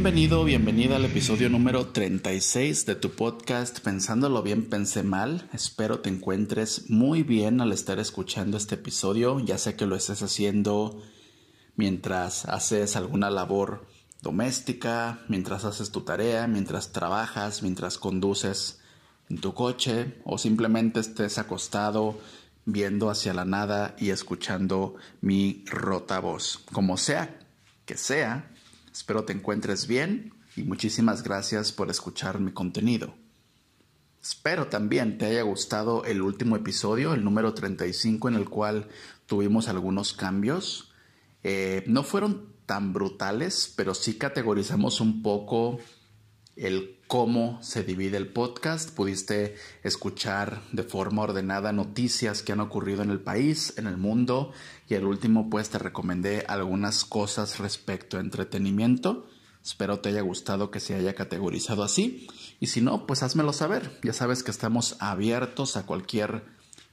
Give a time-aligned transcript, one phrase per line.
[0.00, 5.46] Bienvenido, bienvenida al episodio número 36 de tu podcast Pensándolo bien, pensé mal.
[5.52, 9.40] Espero te encuentres muy bien al estar escuchando este episodio.
[9.40, 11.02] Ya sé que lo estés haciendo
[11.76, 13.86] mientras haces alguna labor
[14.22, 18.80] doméstica, mientras haces tu tarea, mientras trabajas, mientras conduces
[19.28, 22.18] en tu coche o simplemente estés acostado
[22.64, 26.58] viendo hacia la nada y escuchando mi rota voz.
[26.72, 27.38] Como sea
[27.84, 28.50] que sea,
[28.92, 33.14] espero te encuentres bien y muchísimas gracias por escuchar mi contenido.
[34.22, 38.88] Espero también te haya gustado el último episodio, el número 35, en el cual
[39.26, 40.92] tuvimos algunos cambios.
[41.42, 45.78] Eh, no fueron tan brutales, pero sí categorizamos un poco
[46.54, 48.94] el cómo se divide el podcast.
[48.94, 54.52] Pudiste escuchar de forma ordenada noticias que han ocurrido en el país, en el mundo.
[54.88, 59.26] Y el último, pues te recomendé algunas cosas respecto a entretenimiento.
[59.60, 62.28] Espero te haya gustado que se haya categorizado así.
[62.60, 63.98] Y si no, pues házmelo saber.
[64.04, 66.44] Ya sabes que estamos abiertos a cualquier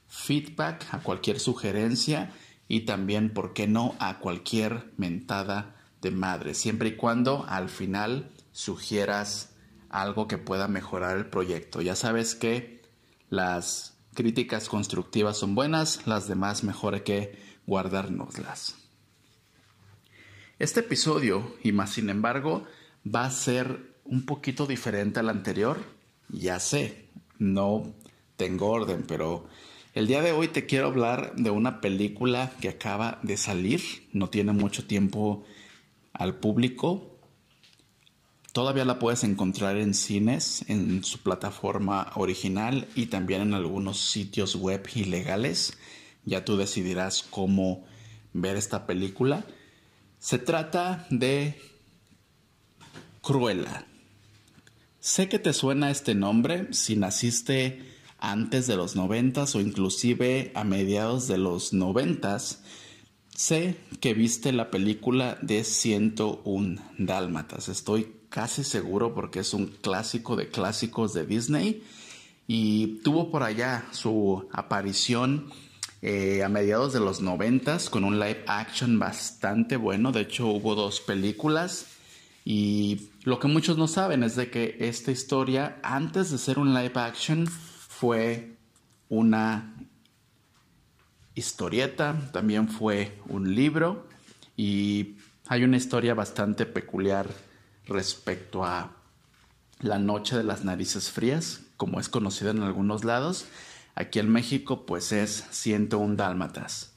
[0.08, 2.32] feedback, a cualquier sugerencia
[2.66, 8.32] y también, ¿por qué no?, a cualquier mentada de madre, siempre y cuando al final
[8.50, 9.50] sugieras
[9.90, 11.80] algo que pueda mejorar el proyecto.
[11.80, 12.82] Ya sabes que
[13.30, 18.76] las críticas constructivas son buenas, las demás mejor que guardárnoslas.
[20.58, 22.64] Este episodio, y más sin embargo,
[23.06, 25.78] va a ser un poquito diferente al anterior.
[26.28, 27.94] Ya sé, no
[28.36, 29.46] tengo orden, pero
[29.94, 34.30] el día de hoy te quiero hablar de una película que acaba de salir, no
[34.30, 35.44] tiene mucho tiempo
[36.12, 37.07] al público,
[38.58, 44.56] Todavía la puedes encontrar en cines, en su plataforma original y también en algunos sitios
[44.56, 45.78] web ilegales.
[46.24, 47.84] Ya tú decidirás cómo
[48.32, 49.44] ver esta película.
[50.18, 51.56] Se trata de
[53.22, 53.86] Cruella.
[54.98, 57.80] Sé que te suena este nombre si naciste
[58.18, 62.64] antes de los noventas o inclusive a mediados de los noventas.
[63.36, 67.68] Sé que viste la película de 101 Dálmatas.
[67.68, 71.82] Estoy casi seguro porque es un clásico de clásicos de Disney.
[72.46, 75.50] Y tuvo por allá su aparición
[76.00, 80.12] eh, a mediados de los noventas con un live action bastante bueno.
[80.12, 81.86] De hecho hubo dos películas.
[82.44, 86.72] Y lo que muchos no saben es de que esta historia antes de ser un
[86.72, 88.56] live action fue
[89.10, 89.74] una
[91.34, 94.08] historieta, también fue un libro.
[94.56, 95.16] Y
[95.48, 97.28] hay una historia bastante peculiar
[97.88, 98.96] respecto a
[99.80, 103.46] la noche de las narices frías, como es conocida en algunos lados.
[103.94, 106.94] Aquí en México pues es 101 dálmatas.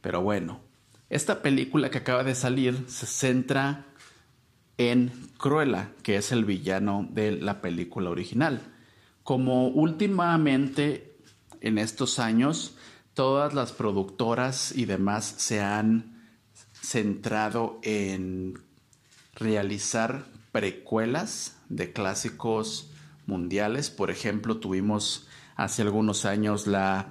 [0.00, 0.60] Pero bueno,
[1.08, 3.86] esta película que acaba de salir se centra
[4.78, 8.60] en Cruella, que es el villano de la película original.
[9.22, 11.18] Como últimamente
[11.60, 12.76] en estos años
[13.14, 16.28] todas las productoras y demás se han
[16.72, 18.65] centrado en
[19.36, 22.90] realizar precuelas de clásicos
[23.26, 23.90] mundiales.
[23.90, 27.08] Por ejemplo, tuvimos hace algunos años la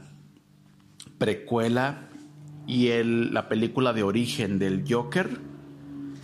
[1.18, 2.10] precuela
[2.68, 5.40] y la película de origen del Joker,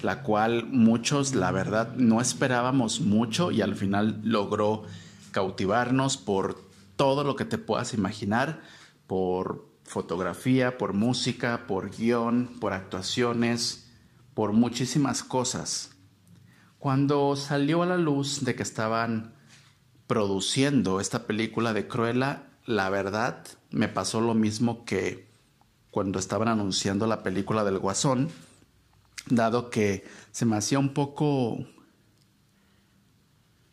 [0.02, 4.84] la cual muchos, la verdad, no esperábamos mucho y al final logró
[5.32, 6.60] cautivarnos por
[6.96, 8.62] todo lo que te puedas imaginar,
[9.06, 13.81] por fotografía, por música, por guion, por actuaciones,
[14.34, 15.92] por muchísimas cosas.
[16.80, 19.36] Cuando salió a la luz de que estaban
[20.08, 25.30] produciendo esta película de Cruella, la verdad me pasó lo mismo que
[25.90, 28.30] cuando estaban anunciando la película del Guasón,
[29.28, 31.66] dado que se me hacía un poco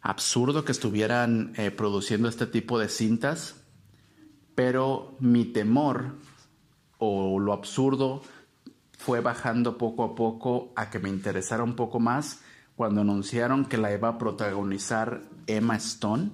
[0.00, 3.56] absurdo que estuvieran eh, produciendo este tipo de cintas,
[4.54, 6.16] pero mi temor
[6.98, 8.22] o lo absurdo
[8.98, 12.40] fue bajando poco a poco a que me interesara un poco más
[12.76, 16.30] cuando anunciaron que la iba a protagonizar Emma Stone,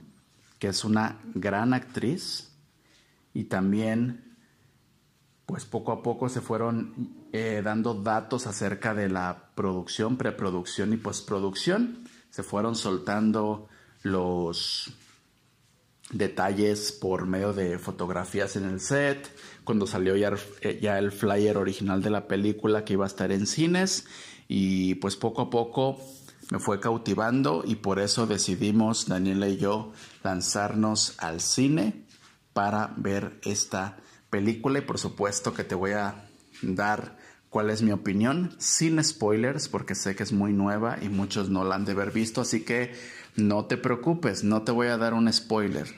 [0.58, 2.52] que es una gran actriz,
[3.32, 4.36] y también
[5.46, 10.96] pues poco a poco se fueron eh, dando datos acerca de la producción, preproducción y
[10.96, 12.04] postproducción.
[12.30, 13.68] Se fueron soltando
[14.02, 14.90] los
[16.10, 19.30] detalles por medio de fotografías en el set,
[19.64, 23.32] cuando salió ya, eh, ya, el flyer original de la película que iba a estar
[23.32, 24.06] en cines
[24.46, 25.98] y pues poco a poco
[26.50, 29.92] me fue cautivando y por eso decidimos Daniela y yo
[30.22, 32.04] lanzarnos al cine
[32.52, 33.96] para ver esta
[34.30, 34.78] película.
[34.78, 36.28] Y por supuesto que te voy a
[36.62, 37.16] dar
[37.48, 41.64] cuál es mi opinión, sin spoilers, porque sé que es muy nueva y muchos no
[41.64, 42.92] la han de haber visto, así que
[43.36, 45.88] no te preocupes, no te voy a dar un spoiler.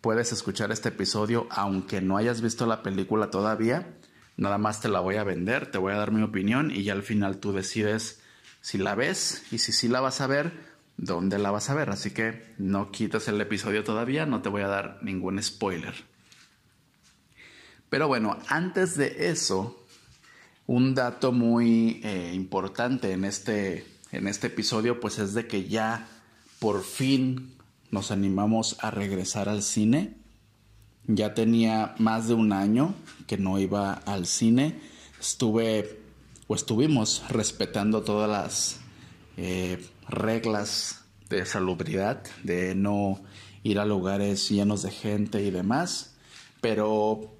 [0.00, 3.94] Puedes escuchar este episodio aunque no hayas visto la película todavía,
[4.36, 6.94] nada más te la voy a vender, te voy a dar mi opinión y ya
[6.94, 8.22] al final tú decides
[8.62, 10.52] si la ves y si sí la vas a ver,
[10.96, 11.90] dónde la vas a ver.
[11.90, 15.94] Así que no quites el episodio todavía, no te voy a dar ningún spoiler.
[17.88, 19.84] Pero bueno, antes de eso,
[20.66, 26.06] un dato muy eh, importante en este, en este episodio, pues es de que ya
[26.60, 27.56] por fin
[27.90, 30.14] nos animamos a regresar al cine.
[31.06, 32.94] Ya tenía más de un año
[33.26, 34.78] que no iba al cine.
[35.18, 35.98] Estuve
[36.46, 38.80] o estuvimos respetando todas las
[39.36, 43.20] eh, reglas de salubridad, de no
[43.62, 46.14] ir a lugares llenos de gente y demás.
[46.60, 47.32] Pero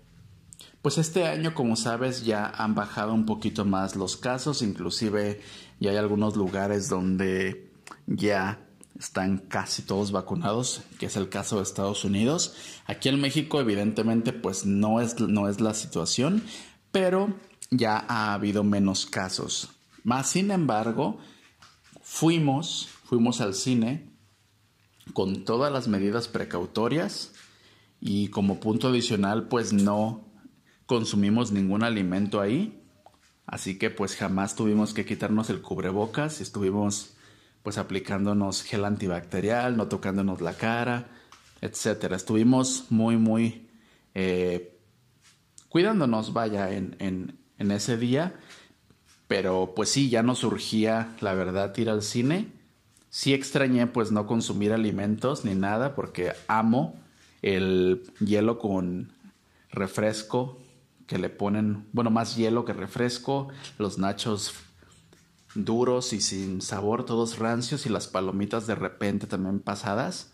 [0.80, 5.42] pues este año, como sabes, ya han bajado un poquito más los casos, inclusive
[5.78, 7.70] ya hay algunos lugares donde
[8.06, 8.66] ya
[9.00, 12.54] están casi todos vacunados, que es el caso de Estados Unidos.
[12.86, 16.44] Aquí en México, evidentemente, pues no es, no es la situación,
[16.92, 17.34] pero
[17.70, 19.70] ya ha habido menos casos.
[20.04, 21.18] Más sin embargo,
[22.02, 24.10] fuimos, fuimos al cine
[25.14, 27.32] con todas las medidas precautorias
[28.02, 30.28] y como punto adicional, pues no
[30.84, 32.82] consumimos ningún alimento ahí,
[33.46, 37.14] así que pues jamás tuvimos que quitarnos el cubrebocas estuvimos
[37.62, 41.08] pues aplicándonos gel antibacterial, no tocándonos la cara,
[41.60, 42.16] etcétera.
[42.16, 43.68] Estuvimos muy, muy
[44.14, 44.78] eh,
[45.68, 48.34] cuidándonos, vaya, en, en, en ese día,
[49.28, 52.48] pero pues sí, ya no surgía, la verdad, ir al cine.
[53.10, 57.00] Sí extrañé pues no consumir alimentos ni nada porque amo
[57.42, 59.12] el hielo con
[59.70, 60.58] refresco
[61.06, 63.48] que le ponen, bueno, más hielo que refresco,
[63.78, 64.54] los nachos
[65.54, 70.32] duros y sin sabor, todos rancios y las palomitas de repente también pasadas.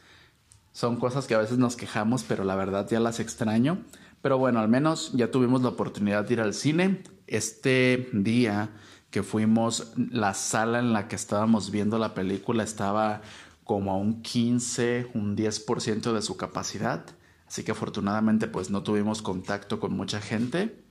[0.73, 3.79] Son cosas que a veces nos quejamos, pero la verdad ya las extraño.
[4.21, 7.03] Pero bueno, al menos ya tuvimos la oportunidad de ir al cine.
[7.27, 8.71] Este día
[9.11, 13.23] que fuimos, la sala en la que estábamos viendo la película estaba
[13.65, 17.07] como a un 15, un 10% de su capacidad.
[17.47, 20.86] Así que afortunadamente pues no tuvimos contacto con mucha gente.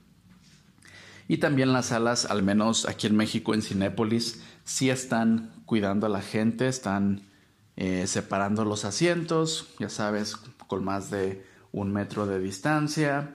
[1.28, 6.08] Y también las salas, al menos aquí en México, en Cinépolis, sí están cuidando a
[6.08, 7.22] la gente, están
[7.76, 13.34] eh, separando los asientos, ya sabes, con más de un metro de distancia.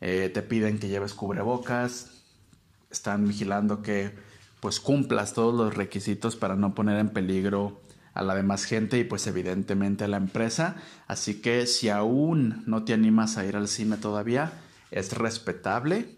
[0.00, 2.22] Eh, te piden que lleves cubrebocas,
[2.90, 4.12] están vigilando que
[4.60, 7.80] pues cumplas todos los requisitos para no poner en peligro
[8.14, 10.76] a la demás gente y pues evidentemente a la empresa.
[11.06, 14.52] Así que si aún no te animas a ir al cine todavía,
[14.90, 16.15] es respetable.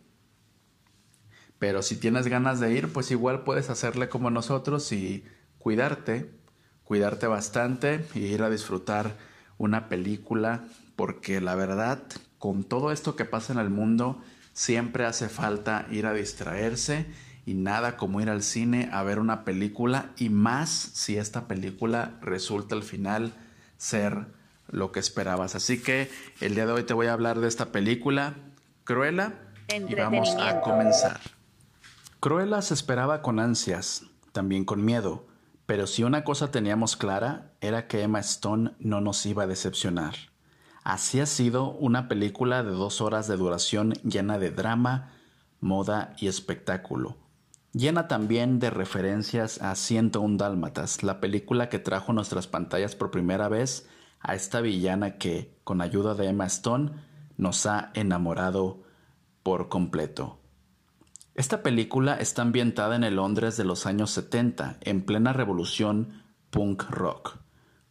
[1.59, 5.25] Pero si tienes ganas de ir, pues igual puedes hacerle como nosotros y
[5.59, 6.31] cuidarte,
[6.85, 9.17] cuidarte bastante y ir a disfrutar
[9.59, 10.65] una película,
[10.95, 12.03] porque la verdad,
[12.39, 14.23] con todo esto que pasa en el mundo,
[14.53, 17.07] siempre hace falta ir a distraerse
[17.45, 22.19] y nada como ir al cine a ver una película y más si esta película
[22.21, 23.33] resulta al final
[23.79, 24.27] ser
[24.69, 25.55] lo que esperabas.
[25.55, 26.11] Así que
[26.41, 28.35] el día de hoy te voy a hablar de esta película,
[28.85, 29.35] Cruella,
[29.69, 31.21] y vamos a comenzar.
[32.21, 35.27] Cruella se esperaba con ansias, también con miedo,
[35.67, 40.15] pero si una cosa teníamos clara era que Emma Stone no nos iba a decepcionar.
[40.83, 45.13] Así ha sido una película de dos horas de duración llena de drama,
[45.61, 47.17] moda y espectáculo
[47.73, 53.49] Llena también de referencias a 101 Dálmatas, la película que trajo nuestras pantallas por primera
[53.49, 53.87] vez
[54.21, 56.93] a esta villana que, con ayuda de Emma Stone,
[57.37, 58.83] nos ha enamorado
[59.43, 60.41] por completo.
[61.39, 66.91] Esta película está ambientada en el Londres de los años 70, en plena revolución punk
[66.91, 67.37] rock.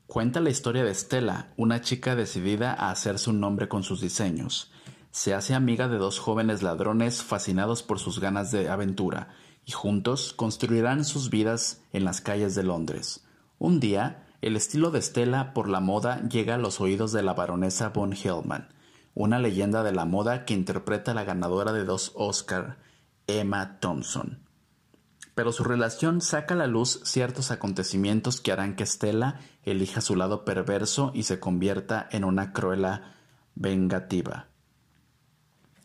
[0.05, 4.73] Cuenta la historia de Stella, una chica decidida a hacerse un nombre con sus diseños.
[5.11, 9.29] Se hace amiga de dos jóvenes ladrones fascinados por sus ganas de aventura
[9.65, 13.25] y juntos construirán sus vidas en las calles de Londres.
[13.59, 17.33] Un día, el estilo de Stella por la moda llega a los oídos de la
[17.33, 18.67] baronesa von Hellman,
[19.13, 22.85] una leyenda de la moda que interpreta a la ganadora de dos Oscar,
[23.27, 24.39] Emma Thompson.
[25.35, 30.15] Pero su relación saca a la luz ciertos acontecimientos que harán que Stella elija su
[30.15, 33.13] lado perverso y se convierta en una cruela
[33.53, 34.47] vengativa.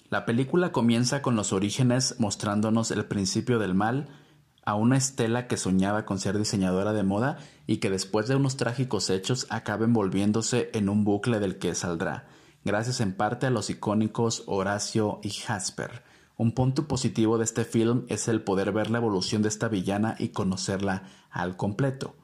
[0.09, 4.09] La película comienza con los orígenes mostrándonos el principio del mal,
[4.65, 8.57] a una Estela que soñaba con ser diseñadora de moda y que después de unos
[8.57, 12.27] trágicos hechos acaba envolviéndose en un bucle del que saldrá,
[12.65, 16.03] gracias en parte a los icónicos Horacio y Jasper,
[16.37, 20.17] Un punto positivo de este film es el poder ver la evolución de esta villana
[20.19, 22.15] y conocerla al completo.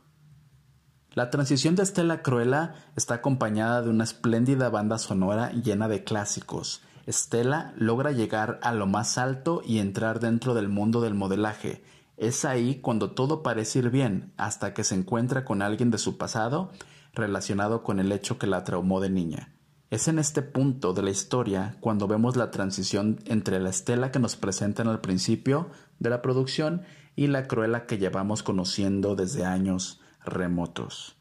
[1.13, 6.83] La transición de Estela Cruella está acompañada de una espléndida banda sonora llena de clásicos.
[7.07, 11.83] Estela logra llegar a lo más alto y entrar dentro del mundo del modelaje.
[12.17, 16.19] Es ahí cuando todo parece ir bien, hasta que se encuentra con alguien de su
[16.19, 16.71] pasado
[17.15, 19.58] relacionado con el hecho que la traumó de niña.
[19.91, 24.19] Es en este punto de la historia cuando vemos la transición entre la Estela que
[24.19, 26.83] nos presentan al principio de la producción
[27.17, 31.17] y la Cruella que llevamos conociendo desde años remotos.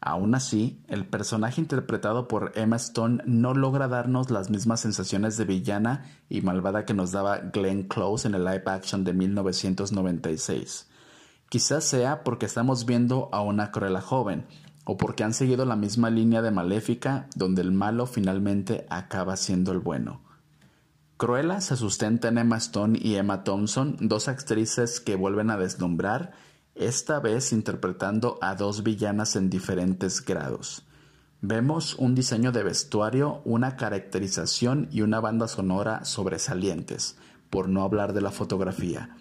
[0.00, 5.44] Aún así, el personaje interpretado por Emma Stone no logra darnos las mismas sensaciones de
[5.44, 10.88] villana y malvada que nos daba Glenn Close en el live action de 1996.
[11.48, 14.46] Quizás sea porque estamos viendo a una Cruella joven,
[14.84, 19.72] o porque han seguido la misma línea de Maléfica, donde el malo finalmente acaba siendo
[19.72, 20.22] el bueno.
[21.16, 26.32] Cruella se sustenta en Emma Stone y Emma Thompson, dos actrices que vuelven a deslumbrar
[26.74, 30.86] esta vez interpretando a dos villanas en diferentes grados.
[31.42, 37.16] Vemos un diseño de vestuario, una caracterización y una banda sonora sobresalientes,
[37.50, 39.16] por no hablar de la fotografía.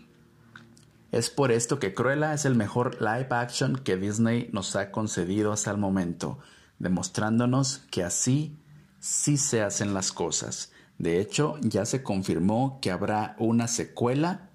[1.12, 5.52] Es por esto que Cruella es el mejor live action que Disney nos ha concedido
[5.52, 6.38] hasta el momento,
[6.78, 8.60] demostrándonos que así
[9.00, 10.72] sí se hacen las cosas.
[11.00, 14.52] De hecho, ya se confirmó que habrá una secuela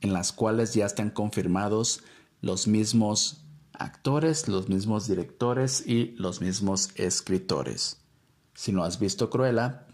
[0.00, 2.02] en las cuales ya están confirmados
[2.40, 8.00] los mismos actores, los mismos directores y los mismos escritores.
[8.54, 9.86] Si no has visto Cruella,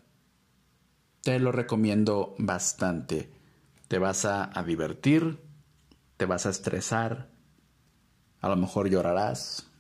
[1.23, 3.31] te lo recomiendo bastante.
[3.89, 5.50] Te vas a, a divertir,
[6.21, 7.31] te vas a estresar,
[8.43, 9.71] a lo mejor llorarás,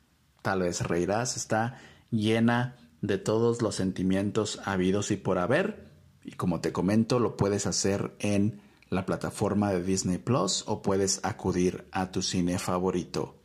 [0.40, 1.76] tal vez reirás, está
[2.10, 5.90] llena de todos los sentimientos habidos y por haber.
[6.24, 11.20] Y como te comento, lo puedes hacer en la plataforma de Disney Plus o puedes
[11.24, 13.42] acudir a tu cine favorito.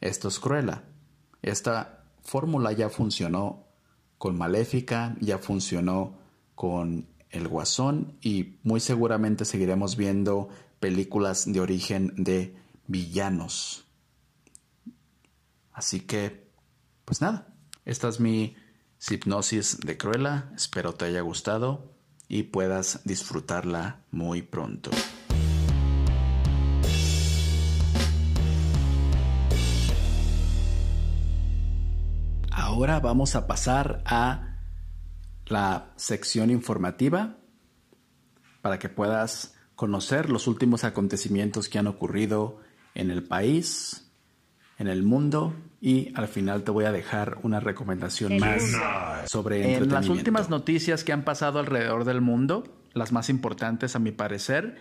[0.00, 0.82] Esto es Cruella.
[1.40, 3.68] Esta fórmula ya funcionó
[4.18, 6.18] con Maléfica, ya funcionó
[6.56, 10.48] con El Guasón y muy seguramente seguiremos viendo
[10.84, 12.54] películas de origen de
[12.86, 13.86] villanos.
[15.72, 16.46] Así que,
[17.06, 17.54] pues nada,
[17.86, 18.54] esta es mi
[19.08, 20.52] hipnosis de Cruella.
[20.54, 21.90] Espero te haya gustado
[22.28, 24.90] y puedas disfrutarla muy pronto.
[32.50, 34.58] Ahora vamos a pasar a
[35.46, 37.38] la sección informativa
[38.60, 42.60] para que puedas conocer los últimos acontecimientos que han ocurrido
[42.94, 44.10] en el país,
[44.78, 48.62] en el mundo y al final te voy a dejar una recomendación más
[49.26, 53.98] sobre En las últimas noticias que han pasado alrededor del mundo, las más importantes a
[53.98, 54.76] mi parecer,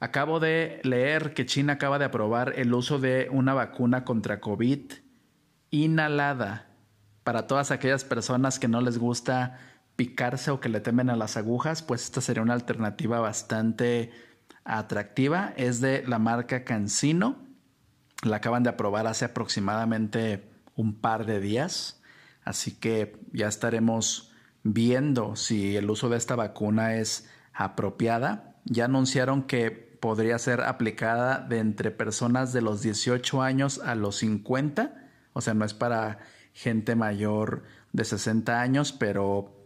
[0.00, 4.92] acabo de leer que China acaba de aprobar el uso de una vacuna contra COVID
[5.70, 6.66] inhalada
[7.22, 9.58] para todas aquellas personas que no les gusta
[9.96, 14.10] picarse o que le temen a las agujas, pues esta sería una alternativa bastante
[14.78, 15.52] atractiva.
[15.56, 17.50] Es de la marca Cancino
[18.22, 22.02] la acaban de aprobar hace aproximadamente un par de días,
[22.44, 28.56] así que ya estaremos viendo si el uso de esta vacuna es apropiada.
[28.64, 34.16] Ya anunciaron que podría ser aplicada de entre personas de los 18 años a los
[34.16, 34.94] 50,
[35.32, 36.18] o sea, no es para
[36.52, 39.56] gente mayor de 60 años, pero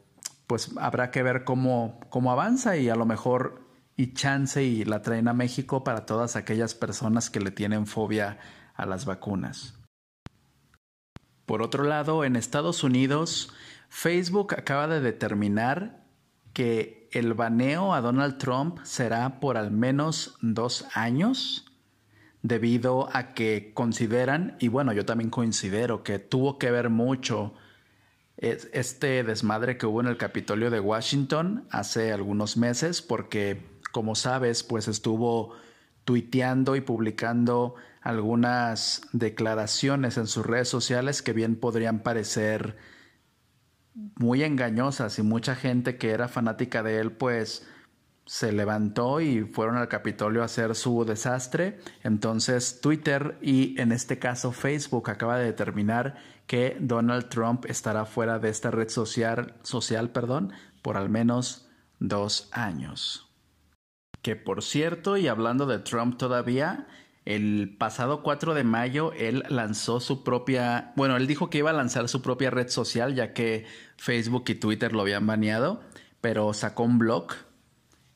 [0.47, 3.64] pues habrá que ver cómo, cómo avanza y a lo mejor
[3.97, 8.39] y chance y la traen a México para todas aquellas personas que le tienen fobia
[8.75, 9.75] a las vacunas.
[11.47, 13.53] Por otro lado, en Estados Unidos,
[13.89, 16.05] Facebook acaba de determinar
[16.53, 21.67] que el baneo a Donald Trump será por al menos dos años
[22.43, 27.55] debido a que consideran, y bueno, yo también considero que tuvo que ver mucho
[28.37, 34.65] este desmadre que hubo en el Capitolio de Washington hace algunos meses porque como sabes,
[34.65, 35.55] pues estuvo
[36.05, 42.77] tuiteando y publicando algunas declaraciones en sus redes sociales que bien podrían parecer
[44.17, 47.69] muy engañosas y mucha gente que era fanática de él pues
[48.27, 51.79] se levantó y fueron al Capitolio a hacer su desastre.
[52.03, 56.17] Entonces Twitter y en este caso Facebook acaba de determinar
[56.49, 61.69] que Donald Trump estará fuera de esta red social, social perdón, por al menos
[62.01, 63.24] dos años.
[64.25, 66.87] Que por cierto, y hablando de Trump todavía,
[67.27, 71.75] el pasado 4 de mayo él lanzó su propia, bueno, él dijo que iba a
[71.75, 73.67] lanzar su propia red social ya que
[73.99, 75.83] Facebook y Twitter lo habían baneado,
[76.23, 77.35] pero sacó un blog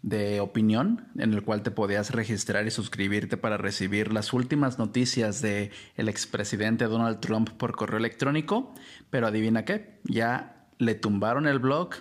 [0.01, 5.43] de opinión en el cual te podías registrar y suscribirte para recibir las últimas noticias
[5.43, 8.73] de el expresidente Donald Trump por correo electrónico,
[9.11, 11.97] pero adivina qué, ya le tumbaron el blog,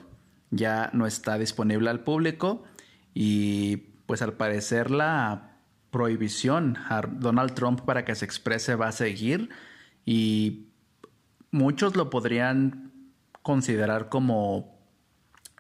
[0.49, 2.63] ya no está disponible al público
[3.13, 5.59] y pues al parecer la
[5.91, 9.49] prohibición a Donald Trump para que se exprese va a seguir
[10.05, 10.69] y
[11.51, 14.77] muchos lo podrían considerar como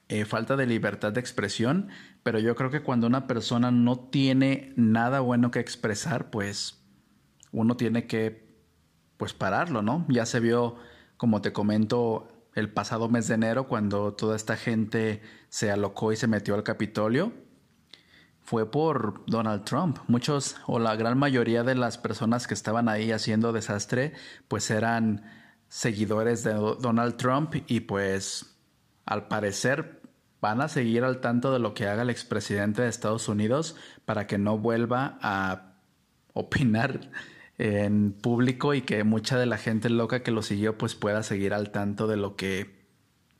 [0.09, 1.89] eh, falta de libertad de expresión,
[2.23, 6.81] pero yo creo que cuando una persona no tiene nada bueno que expresar, pues
[7.51, 8.47] uno tiene que
[9.17, 10.05] pues pararlo, ¿no?
[10.09, 10.77] Ya se vio,
[11.17, 16.15] como te comento, el pasado mes de enero cuando toda esta gente se alocó y
[16.15, 17.33] se metió al Capitolio.
[18.47, 19.97] Fue por Donald Trump.
[20.07, 24.13] Muchos o la gran mayoría de las personas que estaban ahí haciendo desastre,
[24.47, 25.25] pues eran
[25.67, 28.55] seguidores de Donald Trump y pues
[29.05, 29.99] al parecer
[30.39, 33.75] van a seguir al tanto de lo que haga el expresidente de Estados Unidos
[34.05, 35.73] para que no vuelva a
[36.31, 37.01] opinar
[37.57, 41.53] en público y que mucha de la gente loca que lo siguió pues pueda seguir
[41.53, 42.87] al tanto de lo que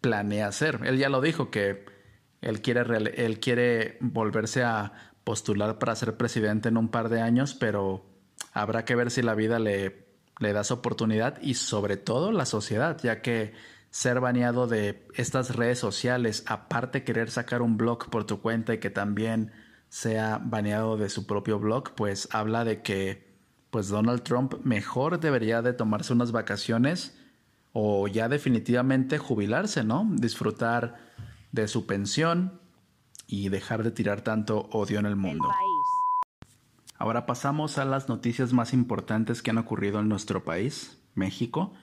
[0.02, 0.82] planea hacer.
[0.84, 1.96] Él ya lo dijo que
[2.42, 2.82] él quiere,
[3.26, 8.06] él quiere volverse a postular para ser presidente en un par de años, pero
[8.54, 10.08] habrá que ver si la vida le,
[10.40, 13.54] le da su oportunidad y sobre todo la sociedad, ya que
[13.90, 18.80] ser baneado de estas redes sociales, aparte querer sacar un blog por tu cuenta y
[18.80, 19.52] que también
[19.90, 23.28] sea baneado de su propio blog, pues habla de que
[23.70, 27.18] pues Donald Trump mejor debería de tomarse unas vacaciones
[27.74, 30.08] o ya definitivamente jubilarse, ¿no?
[30.14, 30.96] Disfrutar
[31.62, 32.60] de su pensión
[33.28, 35.50] y dejar de tirar tanto odio en el mundo.
[36.98, 41.74] Ahora pasamos a las noticias más importantes que han ocurrido en nuestro país, México.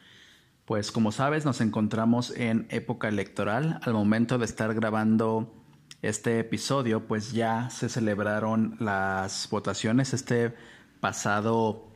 [0.64, 3.78] Pues como sabes, nos encontramos en época electoral.
[3.82, 5.54] Al momento de estar grabando
[6.02, 10.54] este episodio, pues ya se celebraron las votaciones este
[11.00, 11.88] pasado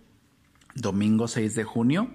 [0.74, 2.10] domingo 6 de junio.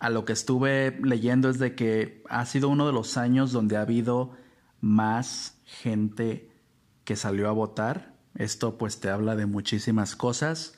[0.00, 3.76] A lo que estuve leyendo es de que ha sido uno de los años donde
[3.76, 4.36] ha habido
[4.80, 6.50] más gente
[7.04, 8.14] que salió a votar.
[8.34, 10.74] Esto pues te habla de muchísimas cosas.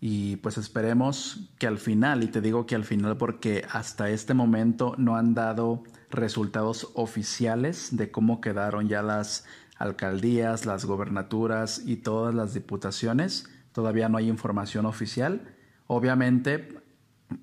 [0.00, 4.34] Y pues esperemos que al final, y te digo que al final porque hasta este
[4.34, 9.46] momento no han dado resultados oficiales de cómo quedaron ya las
[9.78, 13.48] alcaldías, las gobernaturas y todas las diputaciones.
[13.72, 15.54] Todavía no hay información oficial.
[15.86, 16.80] Obviamente,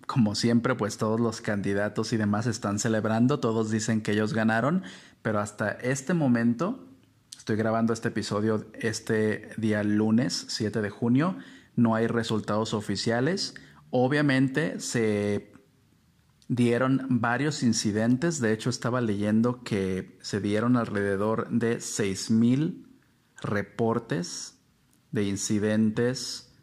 [0.08, 4.84] como siempre, pues todos los candidatos y demás están celebrando, todos dicen que ellos ganaron,
[5.22, 6.88] pero hasta este momento,
[7.38, 11.38] estoy grabando este episodio este día lunes 7 de junio,
[11.76, 13.56] no hay resultados oficiales.
[13.90, 15.52] Obviamente se
[16.48, 22.88] dieron varios incidentes, de hecho estaba leyendo que se dieron alrededor de 6.000
[23.42, 24.60] reportes
[25.12, 26.54] de incidentes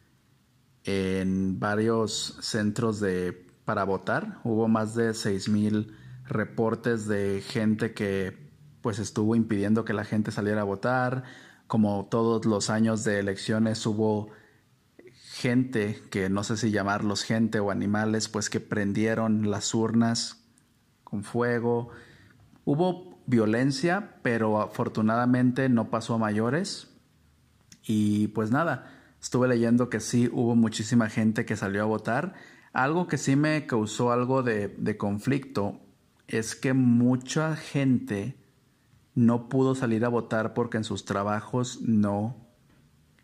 [0.85, 4.41] en varios centros de para votar.
[4.45, 5.93] Hubo más de 6.000
[6.25, 8.48] reportes de gente que
[8.89, 11.25] pues estuvo impidiendo que la gente saliera a votar.
[11.67, 14.31] Como todos los años de elecciones hubo
[15.35, 20.43] gente, que no sé si llamarlos gente o animales, pues que prendieron las urnas
[21.05, 21.91] con fuego.
[22.65, 26.89] Hubo violencia, pero afortunadamente no pasó a mayores.
[27.83, 32.33] Y pues nada, estuve leyendo que sí hubo muchísima gente que salió a votar.
[32.73, 35.79] Algo que sí me causó algo de, de conflicto
[36.27, 38.48] es que mucha gente
[39.19, 42.37] no pudo salir a votar porque en sus trabajos no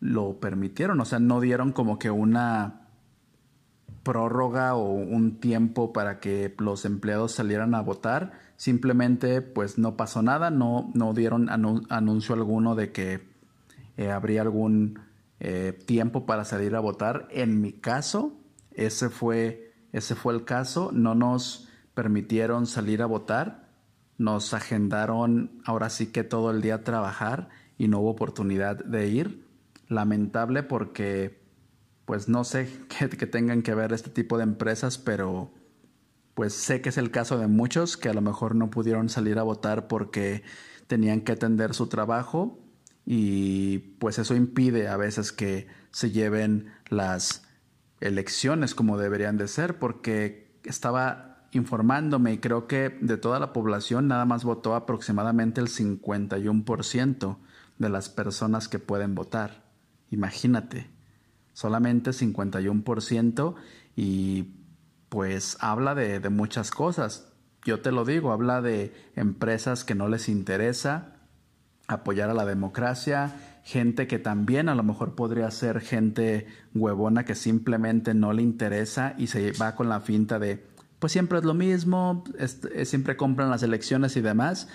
[0.01, 2.89] lo permitieron, o sea, no dieron como que una
[4.03, 10.21] prórroga o un tiempo para que los empleados salieran a votar, simplemente pues no pasó
[10.21, 13.29] nada, no, no dieron anuncio alguno de que
[13.95, 14.99] eh, habría algún
[15.39, 17.29] eh, tiempo para salir a votar.
[17.31, 18.33] En mi caso,
[18.73, 23.64] ese fue, ese fue el caso, no nos permitieron salir a votar,
[24.17, 29.45] nos agendaron ahora sí que todo el día trabajar y no hubo oportunidad de ir.
[29.87, 31.45] Lamentable porque
[32.05, 35.51] pues no sé qué, tengan que ver este tipo de empresas, pero
[36.33, 39.39] pues sé que es el caso de muchos que a lo mejor no pudieron salir
[39.39, 40.43] a votar porque
[40.87, 42.59] tenían que atender su trabajo
[43.05, 47.43] y pues eso impide a veces que se lleven las
[48.01, 54.07] elecciones como deberían de ser porque estaba informándome y creo que de toda la población
[54.07, 57.37] nada más votó aproximadamente el 51%
[57.77, 59.63] de las personas que pueden votar.
[60.11, 60.89] Imagínate,
[61.53, 63.55] solamente 51%
[63.95, 64.55] y
[65.09, 67.31] pues habla de, de, muchas cosas.
[67.63, 71.13] Yo te lo digo, habla de empresas que no les interesa
[71.87, 77.35] apoyar a la democracia, gente que también a lo mejor podría ser gente huevona que
[77.35, 80.65] simplemente no le interesa y se va con la finta de,
[80.99, 82.23] pues siempre es lo mismo,
[82.83, 84.67] siempre compran las elecciones y demás,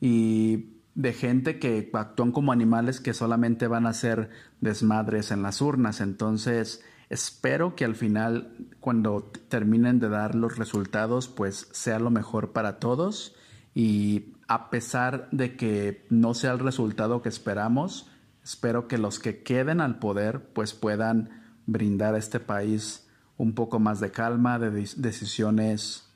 [0.00, 5.60] y de gente que actúan como animales que solamente van a ser desmadres en las
[5.60, 6.00] urnas.
[6.00, 12.52] Entonces, espero que al final, cuando terminen de dar los resultados, pues sea lo mejor
[12.52, 13.34] para todos
[13.74, 18.08] y a pesar de que no sea el resultado que esperamos,
[18.44, 23.03] espero que los que queden al poder pues puedan brindar a este país
[23.36, 26.08] un poco más de calma, de decisiones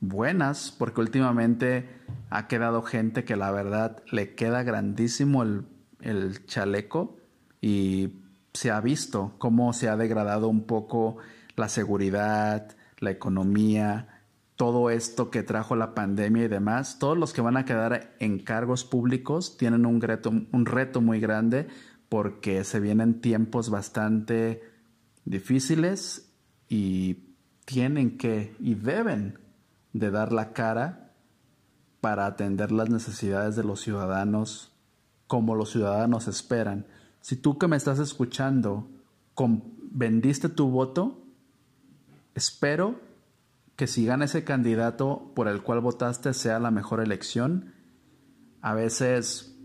[0.00, 1.88] buenas, porque últimamente
[2.30, 5.64] ha quedado gente que la verdad le queda grandísimo el,
[6.00, 7.16] el chaleco
[7.60, 8.10] y
[8.52, 11.16] se ha visto cómo se ha degradado un poco
[11.56, 14.22] la seguridad, la economía,
[14.56, 18.38] todo esto que trajo la pandemia y demás, todos los que van a quedar en
[18.38, 21.66] cargos públicos tienen un reto, un reto muy grande
[22.08, 24.62] porque se vienen tiempos bastante
[25.24, 26.25] difíciles
[26.68, 29.38] y tienen que y deben
[29.92, 31.12] de dar la cara
[32.00, 34.72] para atender las necesidades de los ciudadanos
[35.26, 36.86] como los ciudadanos esperan.
[37.20, 38.88] Si tú que me estás escuchando
[39.90, 41.24] vendiste tu voto,
[42.34, 43.00] espero
[43.74, 47.74] que si gana ese candidato por el cual votaste sea la mejor elección.
[48.60, 49.55] A veces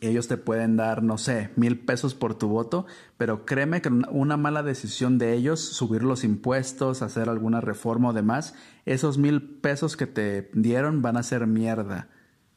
[0.00, 4.36] ellos te pueden dar, no sé, mil pesos por tu voto, pero créeme que una
[4.36, 8.54] mala decisión de ellos, subir los impuestos, hacer alguna reforma o demás,
[8.84, 12.08] esos mil pesos que te dieron van a ser mierda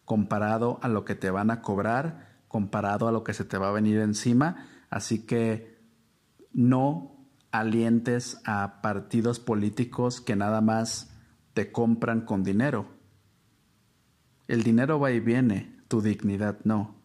[0.09, 3.69] comparado a lo que te van a cobrar, comparado a lo que se te va
[3.69, 4.67] a venir encima.
[4.89, 5.77] Así que
[6.51, 11.15] no alientes a partidos políticos que nada más
[11.53, 12.87] te compran con dinero.
[14.47, 16.98] El dinero va y viene, tu dignidad no.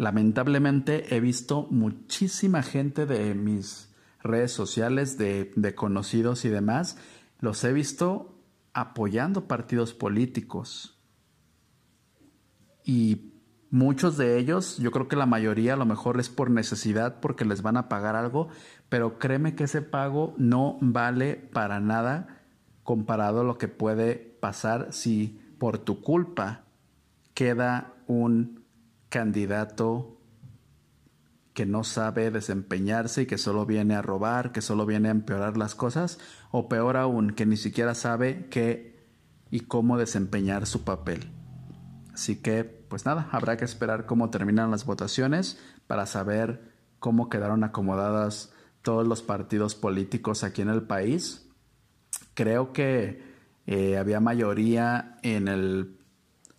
[0.00, 6.96] Lamentablemente he visto muchísima gente de mis redes sociales, de, conocidos y demás,
[7.38, 8.34] los he visto
[8.72, 10.98] apoyando partidos políticos.
[12.82, 13.26] Y
[13.72, 17.44] Muchos de ellos, yo creo que la mayoría a lo mejor es por necesidad porque
[17.44, 18.48] les van a pagar algo,
[18.88, 22.40] pero créeme que ese pago no vale para nada
[22.82, 26.64] comparado a lo que puede pasar si por tu culpa
[27.32, 28.59] queda un
[29.10, 30.16] candidato
[31.52, 35.56] que no sabe desempeñarse y que solo viene a robar, que solo viene a empeorar
[35.56, 36.18] las cosas,
[36.50, 39.04] o peor aún, que ni siquiera sabe qué
[39.50, 41.30] y cómo desempeñar su papel.
[42.14, 47.64] Así que, pues nada, habrá que esperar cómo terminan las votaciones para saber cómo quedaron
[47.64, 51.48] acomodadas todos los partidos políticos aquí en el país.
[52.34, 53.22] Creo que
[53.66, 55.98] eh, había mayoría en el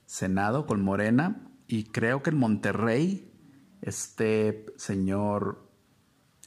[0.06, 3.32] Senado con Morena y creo que en Monterrey
[3.82, 5.70] este señor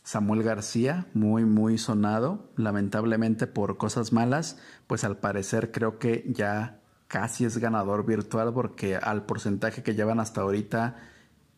[0.02, 6.82] Samuel García, muy, muy sonado, lamentablemente por cosas malas, pues al parecer creo que ya
[7.08, 10.96] casi es ganador virtual porque al porcentaje que llevan hasta ahorita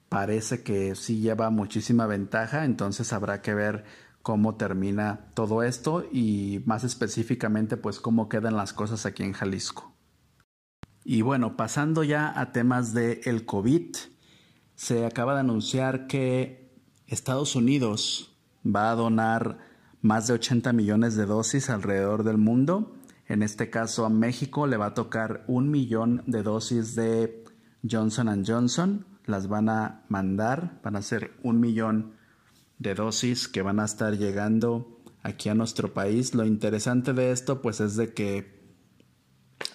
[0.08, 3.84] parece que sí lleva muchísima ventaja, entonces habrá que ver
[4.22, 9.95] cómo termina todo esto y más específicamente pues cómo quedan las cosas aquí en Jalisco.
[11.08, 13.96] Y bueno, pasando ya a temas de el COVID,
[14.74, 16.70] se acaba de anunciar que
[17.06, 19.58] Estados Unidos va a donar
[20.02, 22.96] más de 80 millones de dosis alrededor del mundo
[23.28, 27.44] en este caso a México le va a tocar un millón de dosis de
[27.88, 29.04] Johnson Johnson.
[29.24, 32.12] Las van a mandar, van a ser un millón
[32.78, 36.34] de dosis que van a estar llegando aquí a nuestro país.
[36.34, 38.55] Lo interesante de esto pues es de que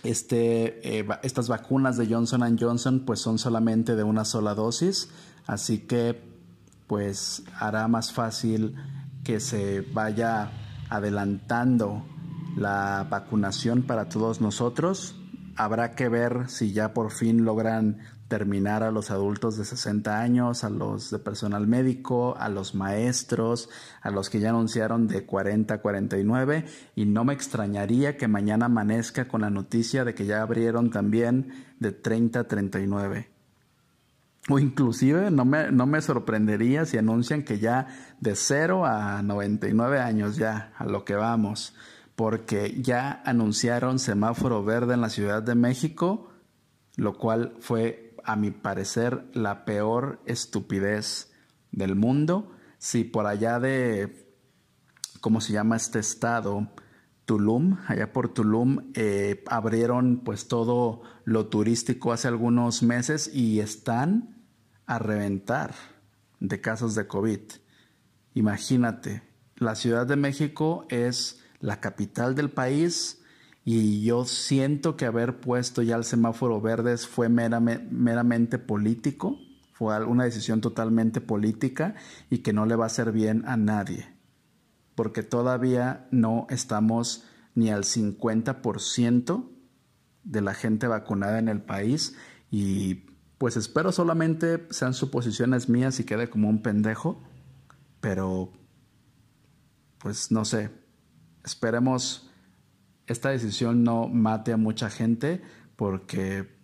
[0.04, 5.10] este, eh, estas vacunas de Johnson Johnson pues son solamente de una sola dosis,
[5.48, 6.22] así que
[6.88, 8.76] pues hará más fácil
[9.24, 10.52] que se vaya
[10.90, 12.06] adelantando
[12.56, 15.16] la vacunación para todos nosotros.
[15.56, 18.00] Habrá que ver si ya por fin logran
[18.32, 23.70] terminar a los adultos de 60 años, a los de personal médico, a los maestros,
[24.02, 26.64] a los que ya anunciaron de 40 a 49
[26.96, 31.66] y no me extrañaría que mañana amanezca con la noticia de que ya abrieron también
[31.82, 33.28] de 30 a 39.
[34.48, 37.88] O inclusive no me, no me sorprendería si anuncian que ya
[38.22, 41.74] de 0 a 99 años ya, a lo que vamos
[42.16, 46.30] porque ya anunciaron semáforo verde en la Ciudad de México,
[46.96, 51.32] lo cual fue, a mi parecer, la peor estupidez
[51.72, 52.52] del mundo.
[52.78, 54.34] Si por allá de,
[55.20, 56.68] ¿cómo se llama este estado?
[57.26, 64.44] Tulum, allá por Tulum, eh, abrieron pues todo lo turístico hace algunos meses y están
[64.86, 65.74] a reventar
[66.40, 67.40] de casos de COVID.
[68.34, 69.24] Imagínate,
[69.56, 73.21] la Ciudad de México es la capital del país
[73.64, 79.40] y yo siento que haber puesto ya el semáforo verde fue meramente, político,
[79.74, 81.96] fue una decisión totalmente política
[82.30, 84.08] y que no le va a hacer bien a nadie,
[84.96, 89.48] porque todavía no estamos ni al 50%
[90.24, 92.16] de la gente vacunada en el país
[92.50, 93.06] y
[93.38, 97.22] pues espero solamente sean suposiciones mías y quede como un pendejo,
[98.00, 98.52] pero
[100.00, 100.72] pues no sé,
[101.44, 102.31] esperemos
[103.12, 105.42] esta decisión no mate a mucha gente
[105.76, 106.62] porque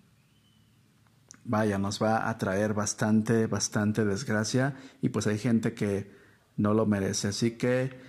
[1.48, 6.12] vaya, nos va a traer bastante, bastante desgracia y pues hay gente que
[6.58, 7.30] no lo merece.
[7.30, 8.00] Así que,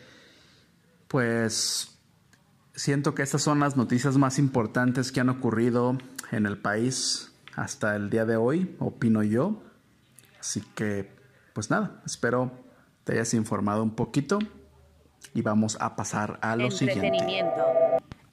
[1.06, 1.98] pues,
[2.74, 5.98] siento que estas son las noticias más importantes que han ocurrido
[6.32, 9.62] en el país hasta el día de hoy, opino yo.
[10.40, 11.10] Así que,
[11.54, 12.52] pues nada, espero
[13.04, 14.38] te hayas informado un poquito
[15.32, 17.44] y vamos a pasar a lo siguiente.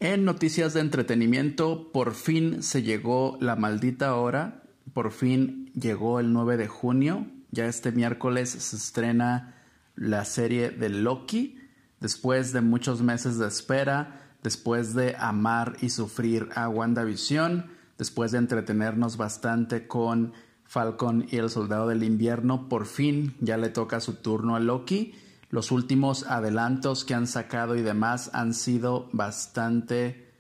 [0.01, 6.34] En noticias de entretenimiento, por fin se llegó la maldita hora, por fin llegó el
[6.34, 9.55] 9 de junio, ya este miércoles se estrena
[9.95, 11.58] la serie de Loki,
[12.01, 18.39] después de muchos meses de espera, después de amar y sufrir a WandaVision, después de
[18.39, 20.34] entretenernos bastante con
[20.65, 25.13] Falcon y el Soldado del Invierno, por fin ya le toca su turno a Loki
[25.49, 30.34] los últimos adelantos que han sacado y demás han sido bastante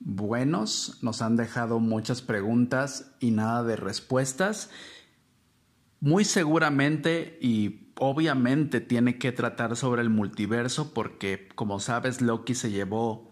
[0.00, 4.70] buenos, nos han dejado muchas preguntas y nada de respuestas.
[6.00, 12.70] Muy seguramente y obviamente tiene que tratar sobre el multiverso porque como sabes Loki se
[12.70, 13.30] llevó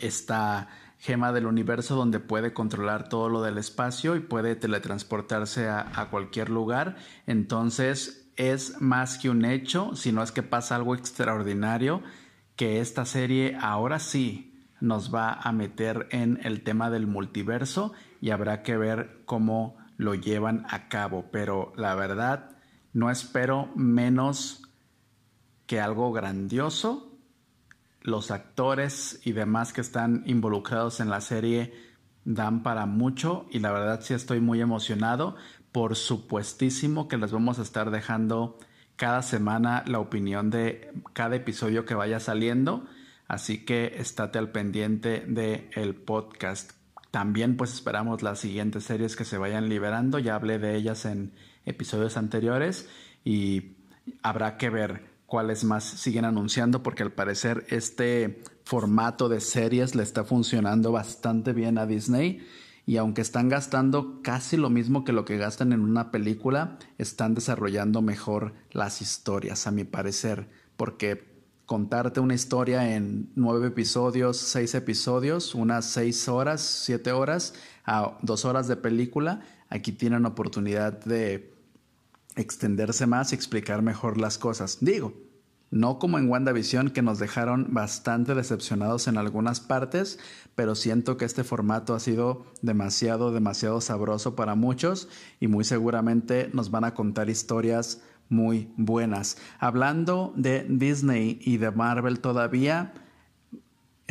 [0.00, 6.08] esta gema del universo donde puede controlar todo lo del espacio y puede teletransportarse a,
[6.10, 6.96] cualquier lugar.
[7.26, 12.02] Entonces es más que un hecho, si no es que pasa algo extraordinario,
[12.56, 18.30] que esta serie ahora sí nos va a meter en el tema del multiverso y
[18.30, 21.26] habrá que ver cómo lo llevan a cabo.
[21.30, 22.50] Pero la verdad,
[22.92, 24.62] no espero menos
[25.66, 27.18] que algo grandioso.
[28.02, 31.72] Los actores y demás que están involucrados en la serie
[32.24, 35.36] dan para mucho y la verdad sí estoy muy emocionado
[35.74, 38.56] por supuestísimo que les vamos a estar dejando
[38.94, 42.86] cada semana la opinión de cada episodio que vaya saliendo.
[43.26, 46.74] Así que estate al pendiente del el podcast.
[47.10, 50.20] También pues esperamos las siguientes series que se vayan liberando.
[50.20, 51.32] Ya hablé de ellas en
[51.66, 52.88] episodios anteriores
[53.24, 53.72] y
[54.22, 60.04] habrá que ver cuáles más siguen anunciando porque al parecer este formato de series le
[60.04, 62.46] está funcionando bastante bien a Disney
[62.86, 67.34] y aunque están gastando casi lo mismo que lo que gastan en una película, están
[67.34, 71.32] desarrollando mejor las historias, a mi parecer, porque
[71.66, 77.54] contarte una historia en nueve episodios, seis episodios, unas seis horas, siete horas,
[77.86, 81.54] a dos horas de película, aquí tienen oportunidad de
[82.36, 84.78] extenderse más y explicar mejor las cosas.
[84.80, 85.14] Digo,
[85.74, 90.20] no como en WandaVision que nos dejaron bastante decepcionados en algunas partes,
[90.54, 95.08] pero siento que este formato ha sido demasiado, demasiado sabroso para muchos
[95.40, 99.36] y muy seguramente nos van a contar historias muy buenas.
[99.58, 102.94] Hablando de Disney y de Marvel todavía,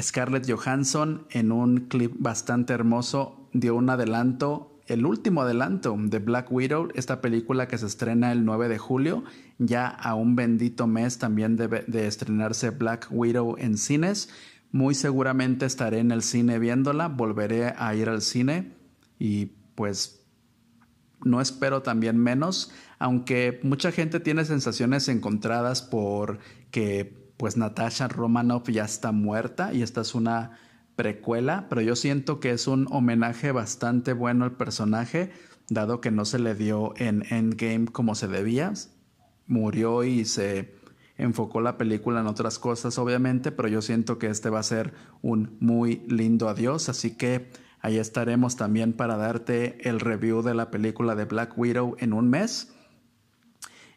[0.02, 6.52] Scarlett Johansson en un clip bastante hermoso dio un adelanto el último adelanto de Black
[6.52, 9.24] Widow, esta película que se estrena el 9 de julio,
[9.58, 14.30] ya a un bendito mes también debe de estrenarse Black Widow en cines.
[14.72, 18.74] Muy seguramente estaré en el cine viéndola, volveré a ir al cine
[19.20, 20.26] y pues
[21.24, 26.40] no espero también menos, aunque mucha gente tiene sensaciones encontradas por
[26.72, 30.58] que pues Natasha Romanoff ya está muerta y esta es una
[30.96, 35.32] precuela, pero yo siento que es un homenaje bastante bueno al personaje,
[35.70, 38.74] dado que no se le dio en Endgame como se debía.
[39.48, 40.74] Murió y se
[41.18, 44.94] enfocó la película en otras cosas, obviamente, pero yo siento que este va a ser
[45.22, 50.72] un muy lindo adiós, así que ahí estaremos también para darte el review de la
[50.72, 52.74] película de Black Widow en un mes.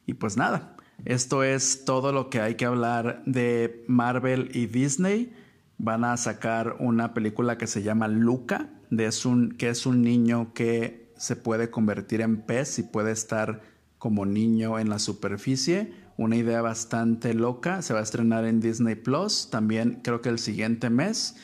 [0.06, 5.32] Y pues nada, esto es todo lo que hay que hablar de Marvel y Disney
[5.78, 10.02] van a sacar una película que se llama Luca, de es un, que es un
[10.02, 13.62] niño que se puede convertir en pez y puede estar
[13.98, 15.92] como niño en la superficie.
[16.16, 17.82] Una idea bastante loca.
[17.82, 21.36] Se va a estrenar en Disney Plus también creo que el siguiente mes.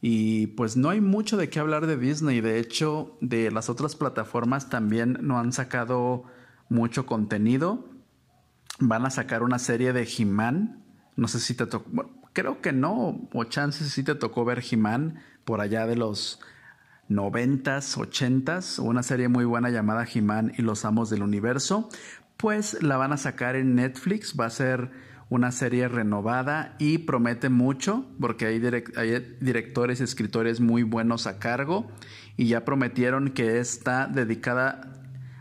[0.00, 2.40] Y pues no hay mucho de qué hablar de Disney.
[2.40, 6.24] De hecho, de las otras plataformas también no han sacado
[6.68, 7.88] mucho contenido.
[8.78, 10.84] Van a sacar una serie de He-Man.
[11.16, 11.90] No sé si te tocó,
[12.36, 16.38] creo que no, o chances si te tocó ver He-Man por allá de los
[17.08, 21.88] noventas, ochentas, una serie muy buena llamada He-Man y los Amos del Universo.
[22.36, 24.90] Pues la van a sacar en Netflix, va a ser
[25.30, 28.58] una serie renovada y promete mucho porque hay,
[29.40, 31.90] directores y escritores muy buenos a cargo
[32.36, 34.95] y ya prometieron que está dedicada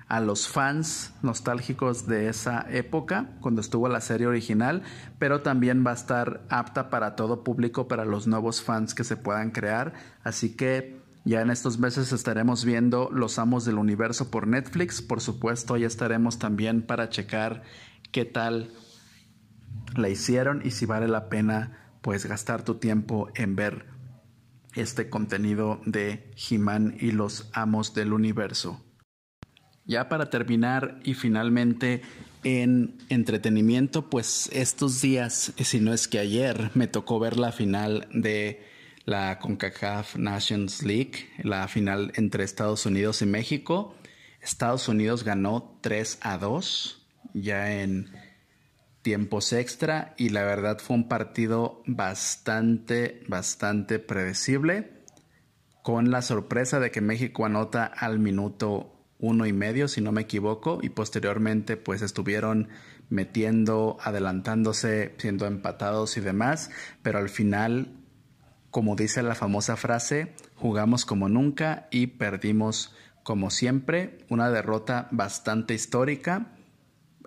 [0.07, 4.83] a los fans nostálgicos de esa época, cuando estuvo la serie original,
[5.17, 9.17] pero también va a estar apta para todo público, para los nuevos fans que se
[9.17, 9.93] puedan crear.
[10.23, 15.01] Así que ya en estos meses estaremos viendo Los Amos del Universo por Netflix.
[15.01, 17.63] Por supuesto, ya estaremos también para checar
[18.11, 18.71] qué tal
[19.95, 23.87] la hicieron y si vale la pena pues gastar tu tiempo en ver
[24.75, 28.85] este contenido de He-Man y los amos del universo.
[29.85, 32.01] Ya para terminar y finalmente
[32.43, 38.07] en entretenimiento, pues estos días, si no es que ayer, me tocó ver la final
[38.11, 38.63] de
[39.05, 43.95] la CONCACAF Nations League, la final entre Estados Unidos y México.
[44.41, 48.11] Estados Unidos ganó 3 a 2 ya en
[49.03, 55.03] tiempos extra y la verdad fue un partido bastante, bastante predecible,
[55.83, 58.94] con la sorpresa de que México anota al minuto
[59.25, 62.69] uno y medio, si no me equivoco, y posteriormente pues estuvieron
[63.09, 66.69] metiendo, adelantándose, siendo empatados y demás,
[67.01, 67.91] pero al final,
[68.71, 75.73] como dice la famosa frase, jugamos como nunca y perdimos como siempre, una derrota bastante
[75.73, 76.51] histórica.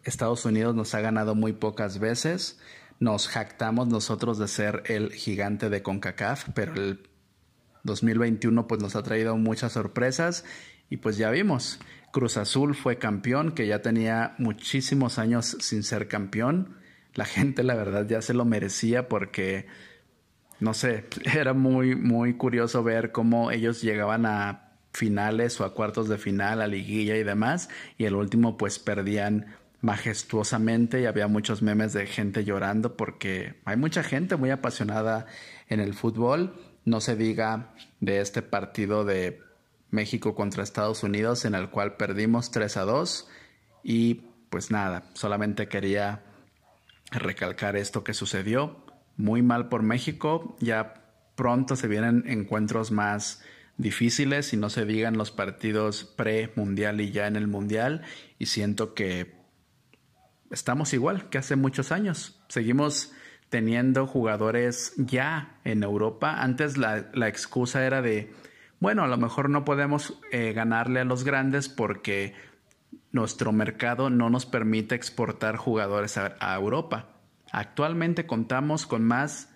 [0.05, 2.61] Estados Unidos nos ha ganado muy pocas veces.
[3.01, 7.09] Nos jactamos nosotros de ser el gigante de CONCACAF, pero el
[7.83, 10.45] 2021 pues nos ha traído muchas sorpresas
[10.91, 11.79] y pues ya vimos.
[12.13, 16.77] Cruz Azul fue campeón, que ya tenía muchísimos años sin ser campeón.
[17.15, 19.67] La gente la verdad ya se lo merecía porque
[20.61, 26.09] no sé, era muy muy curioso ver cómo ellos llegaban a finales o a cuartos
[26.09, 31.63] de final, a liguilla y demás, y el último pues perdían majestuosamente y había muchos
[31.63, 35.27] memes de gente llorando porque hay mucha gente muy apasionada
[35.69, 36.55] en el fútbol.
[36.85, 39.41] No se diga de este partido de
[39.91, 43.29] México contra Estados Unidos en el cual perdimos 3 a 2
[43.83, 44.15] y
[44.51, 46.23] pues nada, solamente quería
[47.11, 48.85] recalcar esto que sucedió.
[49.17, 50.95] Muy mal por México, ya
[51.35, 53.43] pronto se vienen encuentros más
[53.77, 58.03] difíciles y no se digan los partidos pre-mundial y ya en el mundial
[58.39, 59.39] y siento que
[60.51, 62.41] estamos igual que hace muchos años.
[62.49, 63.13] Seguimos
[63.49, 66.43] teniendo jugadores ya en Europa.
[66.43, 66.99] Antes la,
[67.29, 68.33] excusa era de,
[68.81, 72.35] bueno, a lo mejor no podemos eh, ganarle a los grandes porque
[73.13, 77.09] nuestro mercado no nos permite exportar jugadores a, a Europa.
[77.53, 79.51] Actualmente contamos con más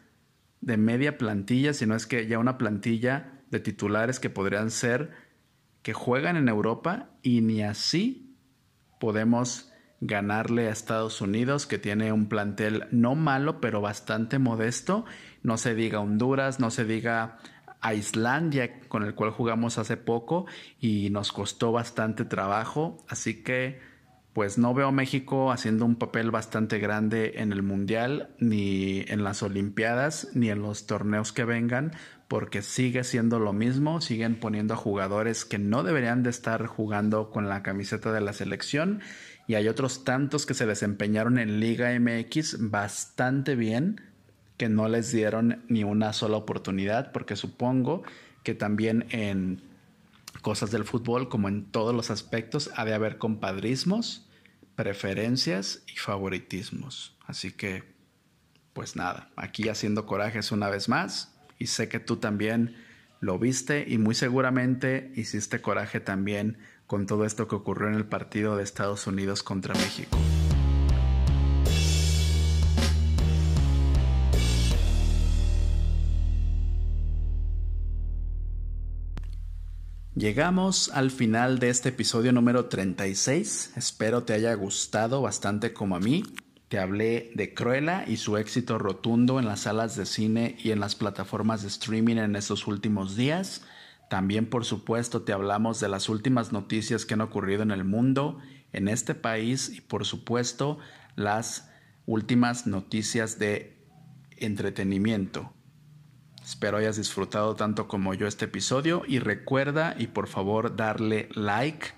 [0.61, 5.11] de media plantilla, si no es que ya una plantilla de titulares que podrían ser
[5.83, 8.37] que juegan en Europa y ni así
[9.01, 15.05] podemos ganarle a Estados Unidos, que tiene un plantel no malo, pero bastante modesto.
[15.43, 17.39] No se diga Honduras, no se diga
[17.83, 20.47] a Islandia, con el cual jugamos hace poco
[20.81, 23.05] y nos costó bastante trabajo.
[23.09, 23.81] Así que,
[24.33, 29.25] pues no veo a México haciendo un papel bastante grande en el Mundial, ni en
[29.25, 31.93] las Olimpiadas, ni en los torneos que vengan,
[32.29, 37.31] porque sigue siendo lo mismo, siguen poniendo a jugadores que no deberían de estar jugando
[37.31, 39.01] con la camiseta de la selección.
[39.49, 44.12] Y hay otros tantos que se desempeñaron en Liga MX bastante bien
[44.63, 48.05] que no les dieron ni una sola oportunidad porque supongo
[48.45, 49.61] que también en
[50.41, 54.29] cosas del fútbol como en todos los aspectos ha de haber compadrismos,
[54.77, 57.17] preferencias y favoritismos.
[57.27, 57.83] Así que
[58.73, 62.77] pues nada, aquí haciendo corajes una vez más y sé que tú también
[63.19, 68.07] lo viste y muy seguramente hiciste coraje también con todo esto que ocurrió en el
[68.07, 70.17] partido de Estados Unidos contra México.
[80.23, 83.73] Llegamos al final de este episodio número 36.
[83.75, 86.23] Espero te haya gustado bastante como a mí.
[86.69, 90.79] Te hablé de Cruella y su éxito rotundo en las salas de cine y en
[90.79, 93.63] las plataformas de streaming en estos últimos días.
[94.09, 98.39] También, por supuesto, te hablamos de las últimas noticias que han ocurrido en el mundo,
[98.73, 100.79] en este país y, por supuesto,
[101.17, 101.69] las
[102.07, 103.77] últimas noticias de
[104.37, 105.53] entretenimiento.
[106.45, 111.89] Espero hayas disfrutado tanto como yo este episodio y recuerda y por favor darle like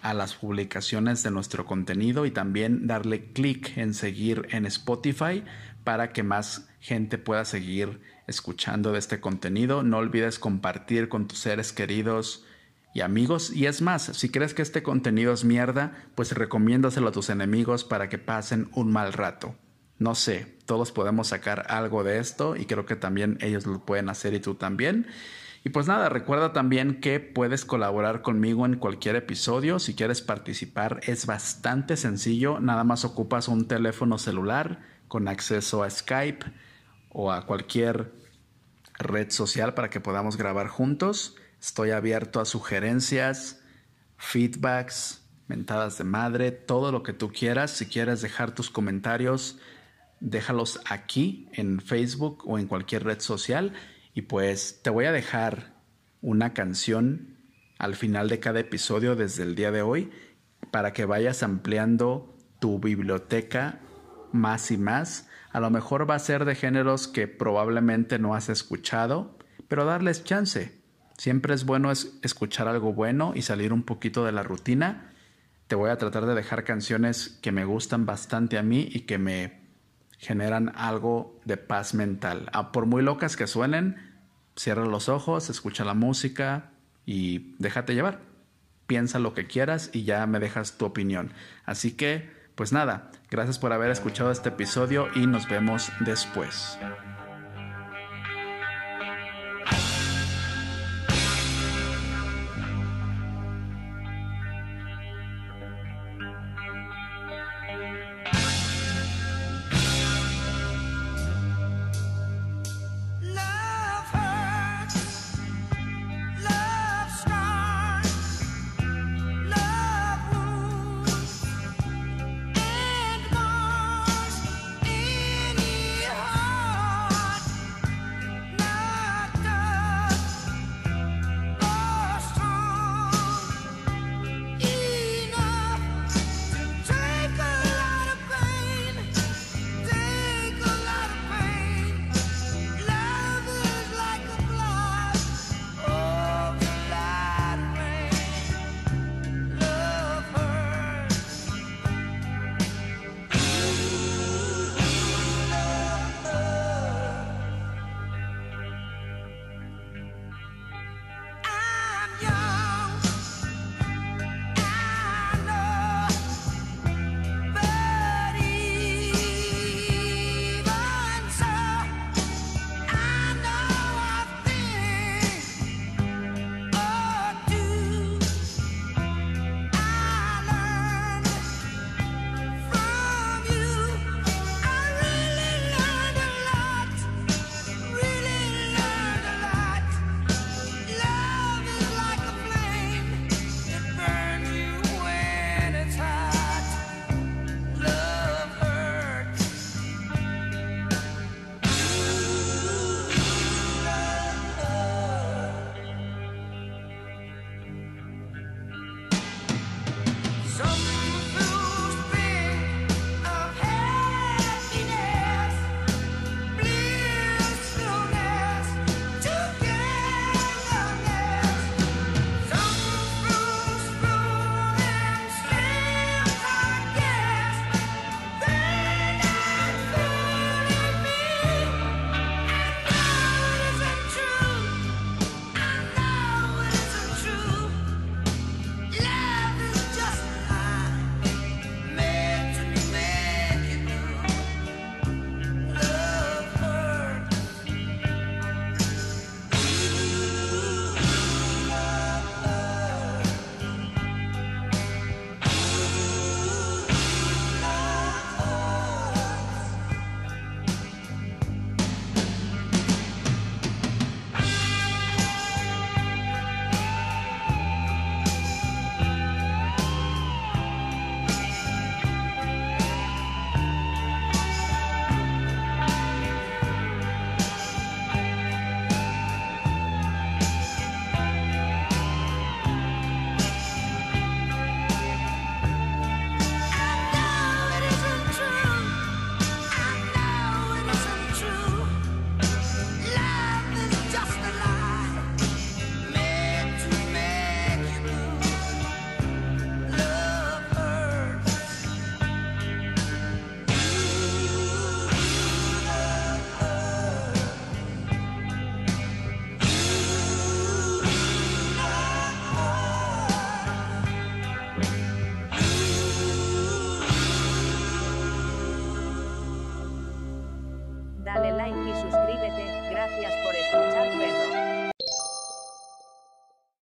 [0.00, 5.44] a las publicaciones de nuestro contenido y también darle clic en seguir en Spotify
[5.84, 9.82] para que más gente pueda seguir escuchando de este contenido.
[9.82, 12.44] No olvides compartir con tus seres queridos
[12.94, 13.52] y amigos.
[13.52, 17.84] Y es más, si crees que este contenido es mierda, pues recomiéndaselo a tus enemigos
[17.84, 19.54] para que pasen un mal rato.
[19.98, 24.08] No sé, todos podemos sacar algo de esto y creo que también ellos lo pueden
[24.08, 25.06] hacer y tú también.
[25.64, 29.78] Y pues nada, recuerda también que puedes colaborar conmigo en cualquier episodio.
[29.78, 32.60] Si quieres participar es bastante sencillo.
[32.60, 36.44] Nada más ocupas un teléfono celular con acceso a Skype
[37.08, 38.12] o a cualquier
[38.98, 41.36] red social para que podamos grabar juntos.
[41.60, 43.62] Estoy abierto a sugerencias,
[44.18, 47.70] feedbacks, mentadas de madre, todo lo que tú quieras.
[47.70, 49.58] Si quieres dejar tus comentarios,
[50.20, 53.72] déjalos aquí en Facebook o en cualquier red social
[54.14, 55.74] y pues te voy a dejar
[56.22, 57.36] una canción
[57.78, 60.10] al final de cada episodio desde el día de hoy
[60.70, 63.80] para que vayas ampliando tu biblioteca
[64.32, 65.28] más y más.
[65.52, 69.38] A lo mejor va a ser de géneros que probablemente no has escuchado,
[69.68, 70.80] pero darles chance.
[71.16, 75.12] Siempre es bueno escuchar algo bueno y salir un poquito de la rutina.
[75.66, 79.18] Te voy a tratar de dejar canciones que me gustan bastante a mí y que
[79.18, 79.63] me
[80.24, 82.48] generan algo de paz mental.
[82.52, 83.96] Ah, por muy locas que suenen,
[84.56, 86.70] cierra los ojos, escucha la música
[87.04, 88.20] y déjate llevar.
[88.86, 91.32] Piensa lo que quieras y ya me dejas tu opinión.
[91.64, 96.78] Así que, pues nada, gracias por haber escuchado este episodio y nos vemos después.